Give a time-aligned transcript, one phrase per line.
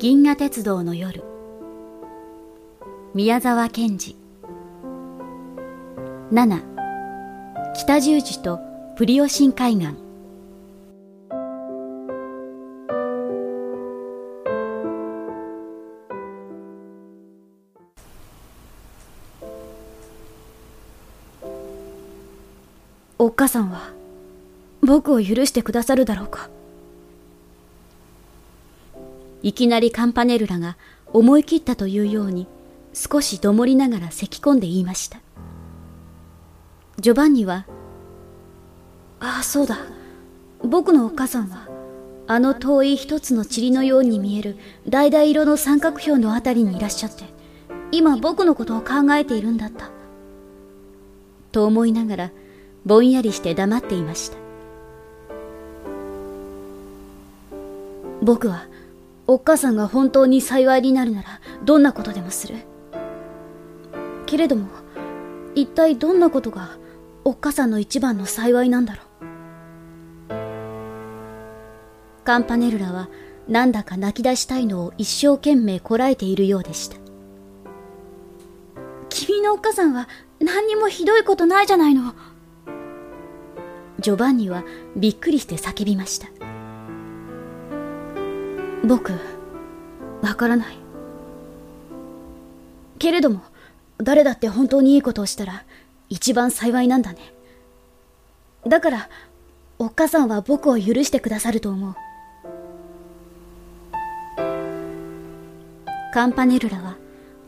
[0.00, 1.22] 銀河鉄道の夜。
[3.12, 4.16] 宮沢賢治。
[6.32, 6.62] 7
[7.74, 8.60] 北十字と
[8.96, 9.88] プリオシン海岸。
[23.18, 23.92] おっかさんは
[24.80, 26.48] 僕を許してくださるだろうか。
[29.42, 30.76] いきなりカンパネルラが
[31.12, 32.46] 思い切ったというように
[32.92, 35.20] 少しどもりながら咳き込んで言いました。
[36.98, 37.66] ジョバンニは
[39.20, 39.78] ああそうだ。
[40.62, 41.68] 僕のお母さんは
[42.26, 44.56] あの遠い一つの塵のように見える
[44.88, 47.24] 橙色の三角標のあたりにいらっしゃって
[47.92, 49.90] 今僕のことを考えているんだった。
[51.52, 52.30] と思いながら
[52.84, 54.36] ぼんやりして黙っていました。
[58.22, 58.66] 僕は
[59.30, 62.56] おっかさんが本当に幸いになるならどんなことでもする。
[64.26, 64.66] けれども
[65.54, 66.70] 一体どんなことが
[67.22, 69.06] おっかさんの一番の幸いなんだろう。
[72.24, 73.08] カンパネルラは
[73.46, 76.96] なんだか泣き出したいのを一生懸命こらえているようでした。
[79.10, 80.08] 君のおっかさんは
[80.40, 82.14] 何にもひどいことないじゃないの。
[84.00, 84.64] ジョバンニは
[84.96, 86.26] びっくりして叫びました。
[88.84, 89.12] 僕
[90.22, 90.76] わからない。
[92.98, 93.40] けれども
[93.98, 95.64] 誰だって本当にいいことをしたら
[96.08, 97.18] 一番幸いなんだね。
[98.66, 99.08] だから
[99.78, 101.94] おっかさんは僕を許してくださると思う。
[106.12, 106.96] カンパネルラは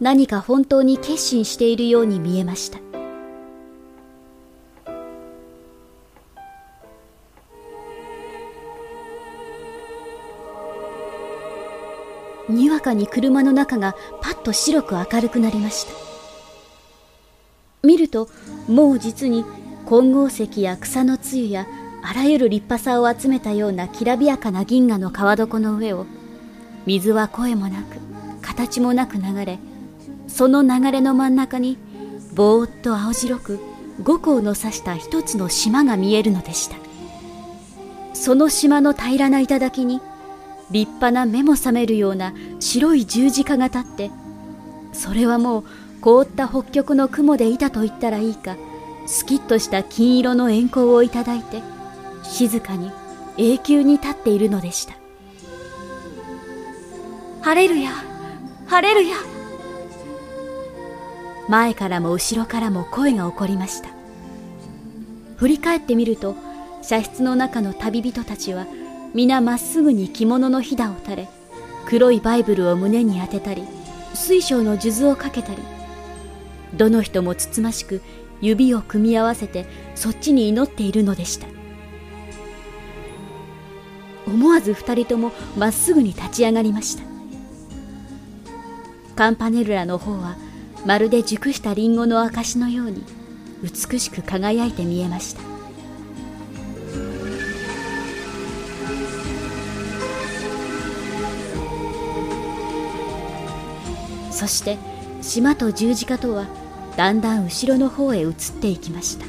[0.00, 2.91] 何か本当に決心しているように見えました。
[12.54, 15.92] にわかに車の中がパッと白く明るくなりました。
[17.82, 18.28] 見ると
[18.68, 19.44] もう実に
[19.88, 21.66] 金剛石や草の露や
[22.04, 26.06] あらゆる立派さを集めたようなきらびやかな銀河の川床の上を
[26.86, 27.96] 水は声もなく
[28.40, 29.58] 形もなく流れ
[30.28, 31.76] その流れの真ん中に
[32.34, 33.60] ぼーっと青白く
[34.02, 36.76] 五光の指した一つの島が見えるのでした。
[38.14, 40.00] その島の平らな頂に
[40.72, 44.10] 立派な目も覚めるような白い十字架が立って
[44.92, 45.64] それはもう
[46.00, 48.56] 凍った北極の雲でいたと言ったらいいか
[49.06, 51.62] スキッとした金色の円光をいただいて
[52.24, 52.90] 静かに
[53.36, 54.94] 永久に立っているのでした。
[57.42, 57.90] 晴れるや
[58.66, 59.16] 晴れるや
[61.48, 63.88] 前からも後ろからも声が起こりました。
[65.36, 66.36] 振り返ってみると
[66.82, 68.66] 車室の中の旅人たちは
[69.14, 71.28] 皆まっすぐに着物のひだを垂れ
[71.86, 73.64] 黒いバイブルを胸に当てたり
[74.14, 75.58] 水晶の数珠をかけたり
[76.74, 78.00] どの人もつつましく
[78.40, 81.46] 指を組み合わせてそっちに祈っているのでした。
[84.26, 87.04] 思わず二人ともまっすぐに立ち上がりました。
[89.14, 90.36] カンパネルラの方は
[90.86, 93.04] まるで熟したリンゴの証のように
[93.62, 95.51] 美しく輝いて見えました。
[104.42, 104.76] そして
[105.20, 106.46] 島と十字架とは
[106.96, 109.26] だんだん後ろの方へ移っていきました。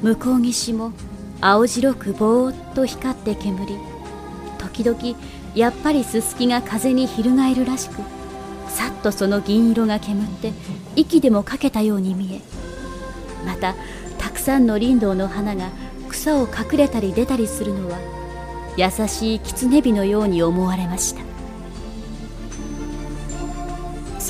[0.00, 0.92] 向こう岸も
[1.42, 3.76] 青白くぼーっと光って煙
[4.58, 4.98] 時々
[5.54, 7.96] やっぱりすすきが風に翻るらしく
[8.66, 10.54] さっとその銀色が煙って
[10.96, 12.40] 息でもかけたように見え
[13.44, 13.74] また
[14.16, 15.68] たくさんの林道の花が
[16.08, 17.98] 草を隠れたり出たりするのは
[18.78, 21.31] 優しい狐火のように思われました。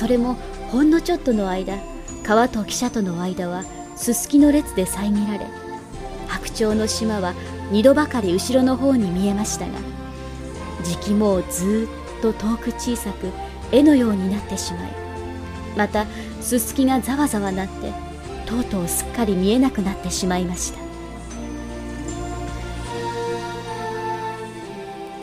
[0.03, 0.33] それも
[0.69, 1.77] ほんのちょっとの間
[2.23, 3.63] 川と汽車との間は
[3.95, 5.47] すすきの列で遮られ
[6.27, 7.33] 白鳥の島は
[7.71, 9.79] 二度ばかり後ろの方に見えましたが
[10.83, 11.87] 時期もうず
[12.19, 13.29] っと遠く小さく
[13.71, 14.91] 絵のようになってしまい
[15.77, 16.05] また
[16.41, 17.93] すすきがざわざわなって
[18.45, 20.79] とうとうすっかり見えなくなってしまいました。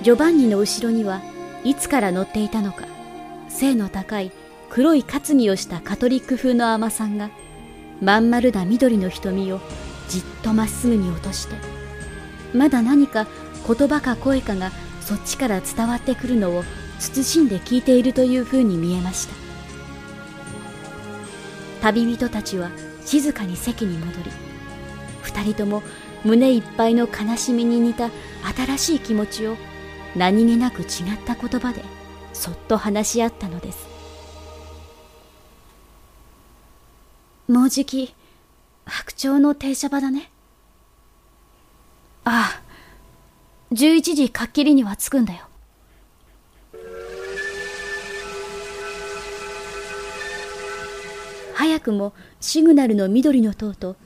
[0.02, 1.20] ジョバンニの後ろには
[1.64, 2.86] いつから乗っていたのか
[3.50, 4.32] 背の高い
[4.70, 7.30] 黒い担ぎをしたカトリック風の尼さんが
[8.00, 9.60] まん丸な緑の瞳を
[10.08, 11.56] じっとまっすぐに落として
[12.54, 13.26] まだ何か
[13.66, 14.70] 言葉か声かが
[15.00, 16.64] そっちから伝わってくるのを
[17.00, 19.34] 慎んで聞いているというふうに見えました。
[21.82, 22.70] 旅人たちは
[23.04, 24.30] 静かに席に戻り
[25.22, 25.82] 二人とも
[26.24, 28.10] 胸いっぱいの悲しみに似た
[28.54, 29.56] 新しい気持ちを
[30.14, 30.88] 何気なく違っ
[31.24, 31.82] た言葉で
[32.32, 33.89] そっと話し合ったのです。
[37.50, 38.14] もうじき
[38.86, 40.30] 白鳥の停車場だね。
[42.22, 45.48] ああ11時かっきりには着くんだよ。
[51.54, 53.96] 早くもシグナルの緑の塔と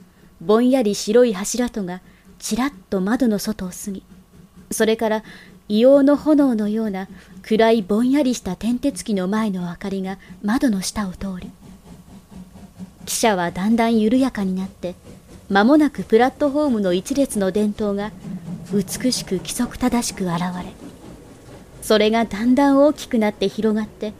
[0.41, 2.01] ぼんやり白い柱とが
[2.39, 4.01] ちらっと窓の外を過ぎ
[4.71, 5.23] それから
[5.69, 7.07] 硫黄の炎のような
[7.43, 11.51] 暗いぼんやりした天鉄機の前の明かりが窓の下を通り
[13.05, 14.95] 汽車はだんだん緩やかになって
[15.49, 18.11] 間もなくプラットホームの一列の電灯が
[18.73, 20.73] 美しく規則正しく現れ
[21.81, 24.13] それがだんだん大きくなって広がって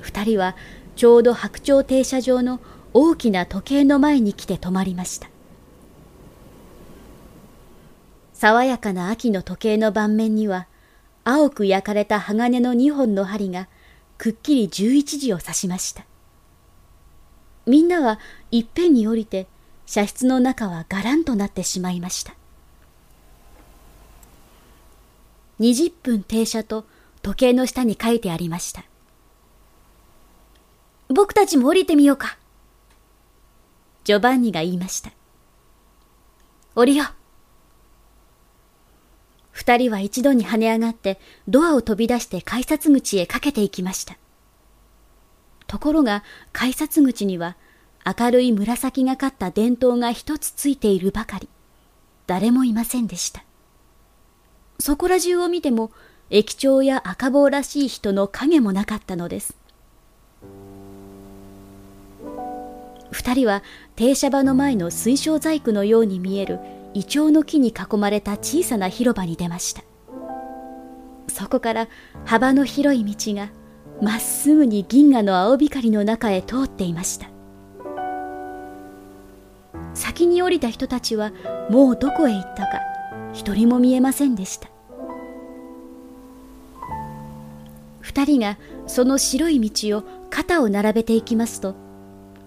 [0.00, 0.56] 二人は
[0.96, 2.60] ちょうど白鳥停車場の
[2.92, 5.28] 大きな時計の前に来て止まりました。
[8.34, 10.68] 爽やかな秋の時計の盤面には
[11.24, 13.68] 青く焼かれた鋼の二本の針が
[14.16, 16.07] くっきり十一時を指しました。
[17.68, 18.18] みんなは
[18.50, 19.46] いっぺんに降りて
[19.86, 22.34] 車室の中はがらんとなってしまいました。
[25.60, 26.86] 20分停車と
[27.20, 28.84] 時計の下に書いてありました。
[31.08, 32.38] 僕たちも降りてみようか。
[34.04, 35.10] ジョバンニが言いました。
[36.74, 37.08] 降りよう。
[39.50, 41.18] 二人は一度に跳ね上がって
[41.48, 44.16] ドアを飛び出して改札口へかけていきました。
[45.68, 47.56] ところが改札口には
[48.04, 51.48] 明るい紫がかった電灯が一つついているばかり。
[52.26, 53.44] 誰もいませんでした。
[54.80, 55.90] そこら中を見ても
[56.30, 59.56] 駅長や赤坊らしい人の影もなかったのです。
[63.10, 63.62] 二人は
[63.96, 66.60] 停車場の前の水晶細工のように見える
[66.94, 69.82] イチョウの木に囲まれた小さな広場に出ました。
[71.28, 71.88] そこから
[72.24, 73.50] 幅の広い道が
[74.00, 77.28] まっすぐに銀河の青光の中へ通っていました。
[79.94, 81.32] 先に降りた人たちは
[81.70, 82.80] もうどこへ行ったか
[83.32, 84.68] 一人も見えませんでした。
[88.00, 91.74] 二人がその白い道を肩を並べていきますと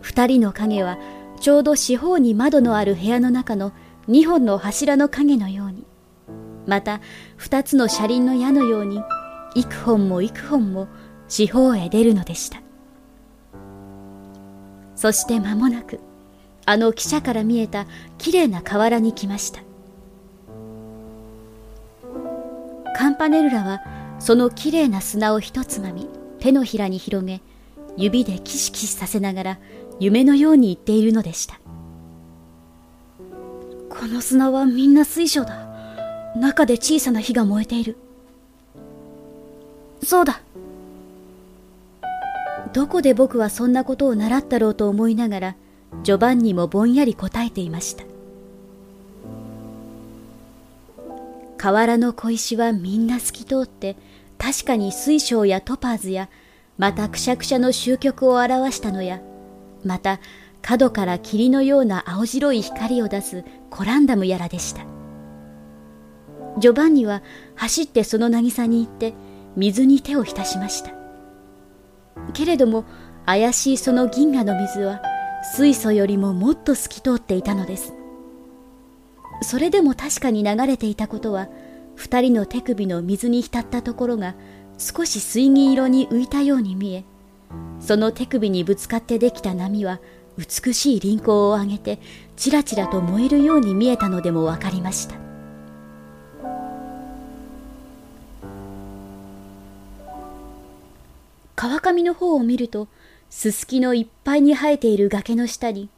[0.02, 0.98] 二人の影は
[1.40, 3.72] ちょうど四方に窓のある部屋の中の
[4.08, 5.86] 二本の柱の影のように
[6.66, 7.00] また
[7.38, 9.02] 二つの車輪の矢のように
[9.56, 10.88] 幾本も幾本も
[11.32, 12.62] 四方へ出るのでした。
[14.96, 16.02] そして間もなく
[16.66, 17.88] あの汽車から見えた
[18.18, 19.62] きれいな河原に来ました。
[22.98, 23.82] カンパネルラは
[24.20, 27.42] そのきれいな砂を一つまみ手のひらに広げ
[27.96, 29.60] 指でキシキシさせながら
[30.02, 31.62] 夢のように言っているのでした。
[33.90, 35.68] この砂はみんな水晶だ。
[36.36, 37.96] 中で小さな火が燃えている。
[40.04, 40.42] そうだ。
[42.74, 45.56] どこで僕はそんなことを習ったろうと思いながら
[46.04, 48.06] ジョバンニもぼんやり答えていました。
[51.58, 53.96] 河原の小石はみんな透き通って
[54.40, 56.30] 確かに水晶やトパーズや
[56.80, 59.22] またくしゃくしゃの終局を表したのや
[59.84, 60.20] また
[60.64, 64.86] 角から霧のような青白い光を出すコランダムやらでした。
[66.58, 67.22] ジョバンニは
[67.56, 69.14] 走ってその渚に行って
[69.56, 71.01] 水に手を浸しました。
[72.34, 72.86] けれども
[73.26, 75.02] 怪しいその銀河の水は
[75.56, 77.94] 水素よりももっと透き通っていたのです。
[79.44, 81.48] それでも確かに流れていたことは
[81.96, 84.36] 二人の手首の水に浸ったところが
[84.78, 87.06] 少し水銀色に浮いたように見え
[87.80, 90.00] その手首にぶつかってできた波は
[90.38, 92.00] 美しい輪光を上げて
[92.36, 95.31] ちらちらと燃えるように見えたのでも分かりました。
[101.62, 102.88] 川上の方を見ると
[103.30, 105.90] すすきのいっぱいに生えている崖の下に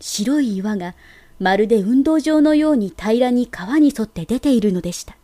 [0.00, 0.94] 白い岩が
[1.38, 5.18] まるで運動場のように平らに川に沿って出ているのでした。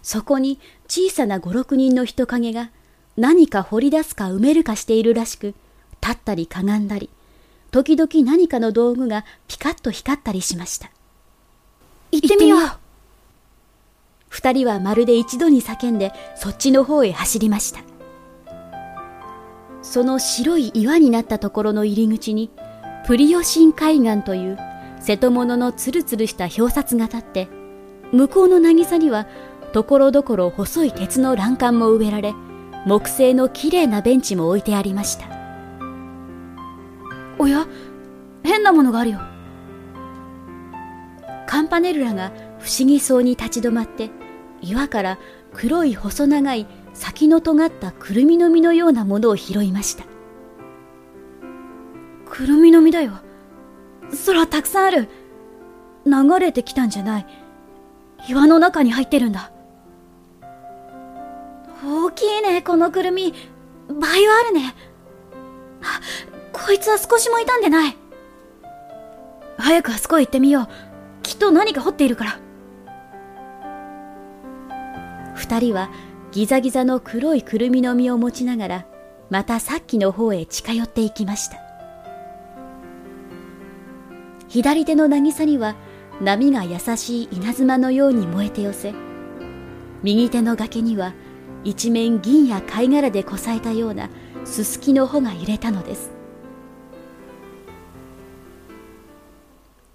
[0.00, 2.70] そこに小さな五六人の人影が
[3.16, 5.56] 何か掘り出すか埋めるかしているらしく
[6.00, 7.10] 立ったりかがんだり
[7.72, 10.92] 時々何かの道具がピカッと光ったりしました。
[12.12, 12.89] 行ってみよう。
[14.30, 17.80] 二人はまるで一度に叫んでそっちの方へ走りました。
[19.82, 22.50] その白い岩になったところの入り口に
[23.06, 24.58] プリオシン海岸という
[25.00, 27.48] 瀬戸物のつるつるした表札が立って
[28.12, 29.26] 向こうの渚には
[29.72, 32.34] ところどころ細い鉄の欄干も植えられ
[32.86, 35.26] 木製のきれいなベンチも置いてありました。
[37.38, 37.66] おや
[38.44, 39.20] 変なものがあるよ。
[41.46, 44.10] カンパネルラが不思議そうに立ち止まって
[44.60, 45.18] 岩から
[45.54, 50.04] 黒い細長い先の尖ったくるみの実のようなものを拾いました。
[52.28, 53.12] くるみの実だよ。
[54.26, 55.08] 空たくさんある。
[56.06, 57.26] 流れてきたんじゃない。
[58.28, 59.52] 岩の中に入ってるんだ。
[61.84, 63.34] 大きいねこのくるみ。
[63.88, 64.74] 倍はあるね。
[65.82, 66.00] あ
[66.52, 67.96] こいつは少しも傷んでない。
[69.58, 70.68] 早くあそこへ行ってみよう。
[71.22, 72.38] きっと何か掘っているから。
[75.50, 75.90] 二人は
[76.30, 78.86] ギザギザの黒いくるみの実を持ちながら
[79.30, 81.56] またさっきの方へ近寄っていきました。
[84.46, 85.74] 左手の渚には
[86.20, 88.94] 波が優しい稲妻のように燃えて寄せ
[90.04, 91.14] 右手の崖には
[91.64, 94.08] 一面銀や貝殻でこさえたような
[94.44, 96.12] すすきの穂が揺れたのです。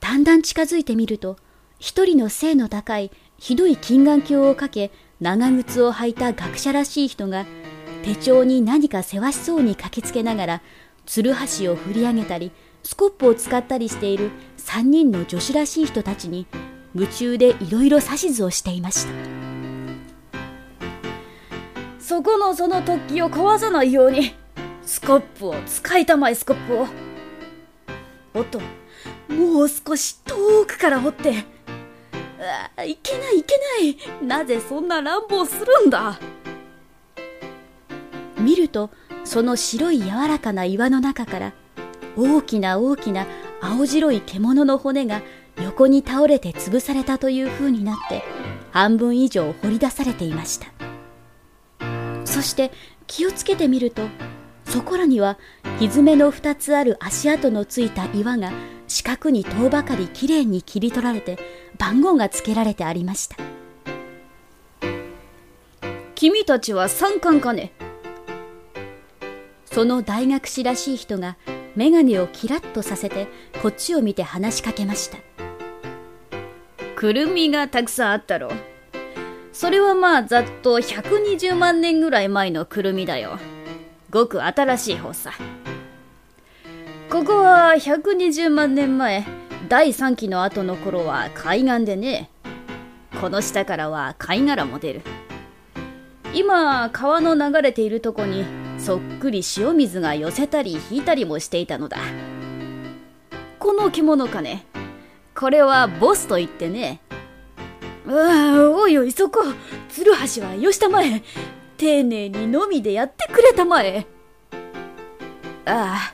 [0.02, 1.38] だんだん近づいてみると
[1.80, 7.46] 一人の背の高いひどい金眼鏡をかけ長靴を履いた学者らしい人が
[8.04, 10.62] 手帳に何かせわしそうに書きつけながら
[11.06, 12.52] つるはしを振り上げたり
[12.84, 16.48] スコップを使ったりしている3人の女子らしい人たちに
[16.94, 19.14] 夢中でいろいろ指図をしていました。
[22.00, 24.36] そこのその突起を壊さないように
[24.86, 26.88] スコップを使いたまえスコップを。
[28.36, 28.60] おっと
[29.28, 31.44] もう少し遠くから掘って
[32.76, 34.26] あいけないいけない。
[34.26, 36.20] なぜそんな乱暴するんだ？
[38.38, 38.90] 見ると
[39.24, 41.54] その白い柔らかな岩の中から
[42.16, 43.26] 大きな大きな
[43.62, 45.22] 青白い獣の骨が
[45.64, 48.24] 横に倒れて潰されたという風になって
[48.72, 50.68] 半分以上掘り出されていました。
[52.26, 52.72] そして
[53.08, 54.04] 気をつけてみると
[54.76, 55.40] そこらには
[55.80, 58.52] 蹄の2つある足跡のついた岩が
[58.90, 61.40] 四角に遠ばかりきれいに切り取られて
[61.78, 63.38] 番号が付けられてありました。
[66.14, 67.72] 君たちは三冠かね？
[69.64, 71.38] その大学士らしい人が
[71.78, 73.30] 眼鏡をキラッとさせて
[73.62, 75.20] こっちを見て話しかけました。
[76.98, 78.52] くるみがたくさんあったろ。
[79.54, 83.40] それはまあざっと120万年ぐらい前のくるみだよ
[84.16, 85.34] ごく新しい方さ
[87.10, 89.26] ここは120万年前
[89.68, 92.30] 第3期の後の頃は海岸でね。
[93.20, 95.02] この下からは貝殻も出る。
[96.34, 98.46] 今川の流れているとこに
[98.78, 101.98] そっくり塩水が寄せたり引いたりもしていたのだ。
[103.60, 104.66] この着物かね。
[105.36, 107.02] これはボスと言ってね。
[108.08, 109.44] ああおいおいそこ。
[109.90, 111.22] 鶴橋はよしたまえ
[111.78, 114.06] 丁寧にのみでやってくれたまえ。
[115.66, 116.14] あ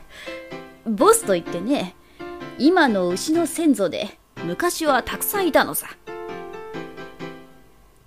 [0.88, 1.94] ボスと言ってね
[2.58, 5.88] 今の牛の先祖で昔はたくさんいたのさ。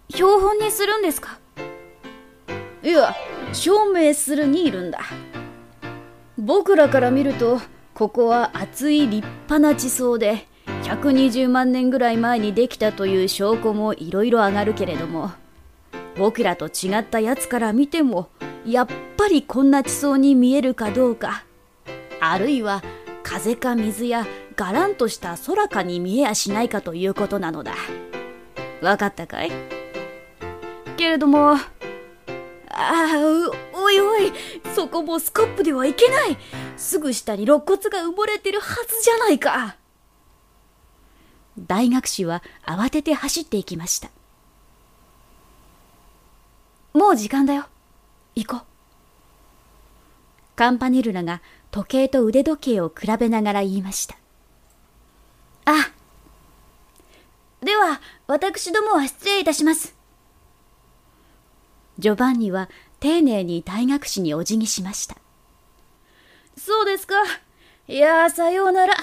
[0.10, 1.40] 標本にするんですか？
[2.84, 3.16] いや
[3.54, 5.00] 証明するにいるんだ。
[6.38, 7.62] 僕らから見ると
[7.94, 10.48] ここは厚い立派な地層で
[10.84, 15.32] 120万年ぐらい前にできたという証拠もいろいろ上がるけれども
[16.18, 18.30] 僕らと違ったやつから見ても
[18.66, 21.44] やっぱりこんな地層に見えるかどうか
[22.20, 22.84] あるいは
[23.24, 27.74] 風か水やがらんとした空かに見えやしないかということなのだ
[28.82, 29.52] わかったかい？
[30.98, 31.60] けれどもあ
[32.78, 33.18] あ、
[33.74, 34.34] おいおい、
[34.76, 36.38] そこもスコップではいけない。
[36.76, 39.78] すぐ下に肋骨が埋もれてるはずじゃないか。
[41.58, 44.10] 大学士は慌てて走っていきました。
[46.96, 47.66] もう時間だよ。
[48.36, 48.62] 行こう。
[50.56, 54.16] カンパネルラが時計と腕時計を比べながら言いました。
[55.66, 55.92] あ、
[57.62, 59.94] では、私どもは失礼いたします。
[62.00, 62.70] ジョバンニは
[63.02, 65.18] 丁寧に大学士にお辞儀しました。
[66.58, 67.16] そうですか。
[67.90, 68.94] いやさようなら。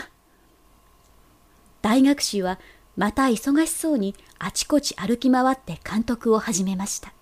[1.83, 2.59] 大学士は
[2.97, 7.13] また忙しそうにあちこち歩き回って監督を始めました。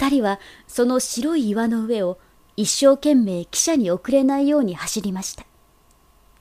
[0.00, 2.18] 二人はその白い岩の上を
[2.56, 5.44] 一生懸命汽車に遅れないように走りました。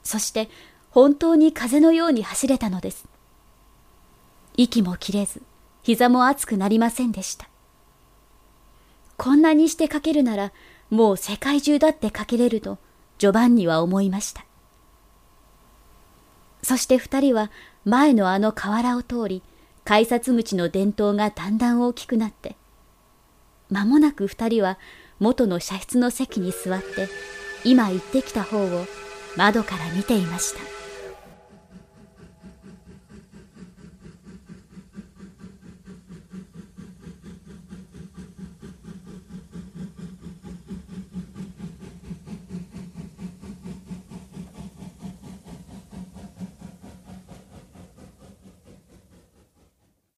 [0.02, 0.50] そして
[0.92, 3.06] 本当に風のように走れたのです。
[4.56, 5.42] 息も切れず、
[5.84, 7.50] 膝も熱くなりませんでした。
[9.18, 10.54] こんなにしてかけるなら、
[10.90, 12.78] もう世界中だってかけれると、
[13.18, 14.46] ジョバンニは思いました。
[16.64, 17.52] そして二人は
[17.84, 19.44] 前のあの河原を通り、
[19.84, 22.56] 改札口の伝統がだんだん大きくなって、
[23.70, 24.78] 間もなく二人は
[25.20, 27.08] 元の車室の席に座って、
[27.64, 28.86] 今行ってきた方を
[29.36, 30.79] 窓から見ていました。